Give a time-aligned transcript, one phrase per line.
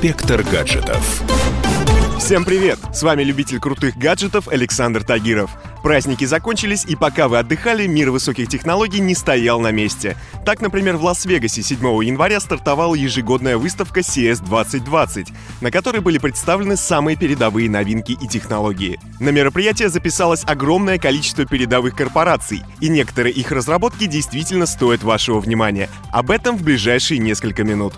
[0.00, 1.24] Инспектор гаджетов.
[2.20, 2.78] Всем привет!
[2.94, 5.50] С вами любитель крутых гаджетов Александр Тагиров.
[5.82, 10.16] Праздники закончились, и пока вы отдыхали, мир высоких технологий не стоял на месте.
[10.44, 15.28] Так, например, в Лас-Вегасе 7 января стартовала ежегодная выставка CS 2020,
[15.60, 18.98] на которой были представлены самые передовые новинки и технологии.
[19.20, 25.88] На мероприятие записалось огромное количество передовых корпораций, и некоторые их разработки действительно стоят вашего внимания.
[26.10, 27.94] Об этом в ближайшие несколько минут.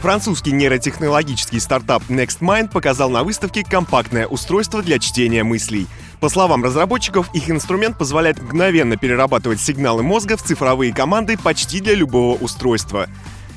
[0.00, 5.86] Французский нейротехнологический стартап NextMind показал на выставке компактное устройство для чтения мыслей.
[6.20, 11.94] По словам разработчиков, их инструмент позволяет мгновенно перерабатывать сигналы мозга в цифровые команды почти для
[11.94, 13.08] любого устройства.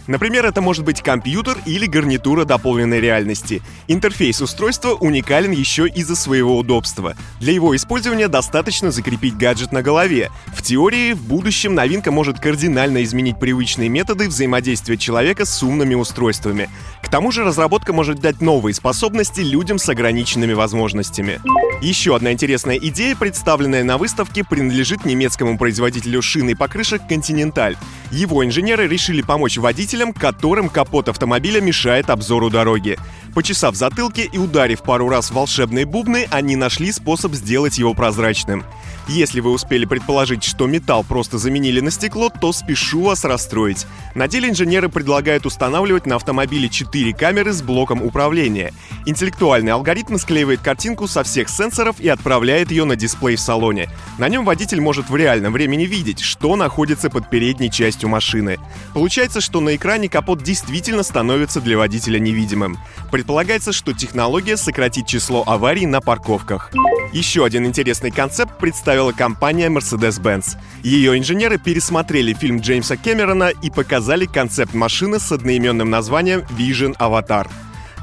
[0.07, 3.61] Например, это может быть компьютер или гарнитура дополненной реальности.
[3.88, 7.16] Интерфейс устройства уникален еще из-за своего удобства.
[7.39, 10.30] Для его использования достаточно закрепить гаджет на голове.
[10.47, 16.70] В теории, в будущем новинка может кардинально изменить привычные методы взаимодействия человека с умными устройствами.
[17.02, 21.39] К тому же разработка может дать новые способности людям с ограниченными возможностями.
[21.81, 27.75] Еще одна интересная идея, представленная на выставке, принадлежит немецкому производителю шин и покрышек Continental.
[28.09, 32.97] Его инженеры решили помочь водителям, которым капот автомобиля мешает обзору дороги.
[33.34, 38.64] Почесав затылки и ударив пару раз в волшебные бубны, они нашли способ сделать его прозрачным.
[39.08, 43.86] Если вы успели предположить, что металл просто заменили на стекло, то спешу вас расстроить.
[44.16, 48.72] На деле инженеры предлагают устанавливать на автомобиле 4 камеры с блоком управления.
[49.06, 53.90] Интеллектуальный алгоритм склеивает картинку со всех сенсоров и отправляет ее на дисплей в салоне.
[54.20, 58.58] На нем водитель может в реальном времени видеть, что находится под передней частью машины.
[58.94, 62.78] Получается, что на экране капот действительно становится для водителя невидимым.
[63.23, 66.73] Предполагается, что технология сократит число аварий на парковках.
[67.13, 70.57] Еще один интересный концепт представила компания Mercedes-Benz.
[70.83, 77.47] Ее инженеры пересмотрели фильм Джеймса Кэмерона и показали концепт машины с одноименным названием Vision Avatar.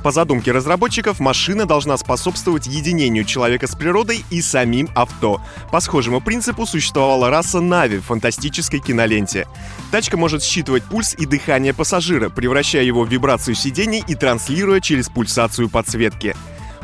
[0.03, 5.43] По задумке разработчиков, машина должна способствовать единению человека с природой и самим авто.
[5.71, 9.47] По схожему принципу существовала раса Нави в фантастической киноленте.
[9.91, 15.09] Тачка может считывать пульс и дыхание пассажира, превращая его в вибрацию сидений и транслируя через
[15.09, 16.37] пульсацию подсветки.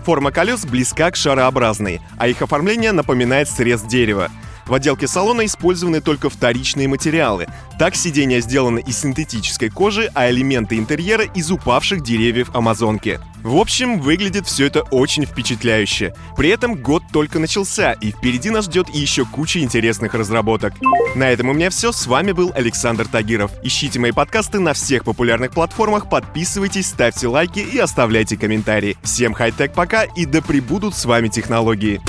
[0.05, 4.31] Форма колес близка к шарообразной, а их оформление напоминает срез дерева.
[4.67, 7.47] В отделке салона использованы только вторичные материалы.
[7.79, 13.21] Так сиденья сделаны из синтетической кожи, а элементы интерьера из упавших деревьев Амазонки.
[13.43, 16.15] В общем, выглядит все это очень впечатляюще.
[16.37, 20.75] При этом год только начался, и впереди нас ждет еще куча интересных разработок.
[21.15, 21.93] На этом у меня все.
[21.93, 23.53] С вами был Александр Тагиров.
[23.63, 28.97] Ищите мои подкасты на всех популярных платформах, подписывайтесь, ставьте лайки и оставляйте комментарии.
[29.05, 32.01] Всем хай-тек пока и да пребудут с вами технологии.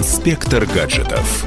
[0.00, 1.44] Инспектор гаджетов.